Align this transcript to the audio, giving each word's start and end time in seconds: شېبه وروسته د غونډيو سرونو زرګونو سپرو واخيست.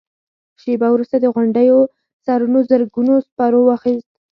شېبه 0.61 0.87
وروسته 0.91 1.15
د 1.19 1.25
غونډيو 1.35 1.77
سرونو 2.25 2.59
زرګونو 2.69 3.13
سپرو 3.27 3.59
واخيست. 3.65 4.11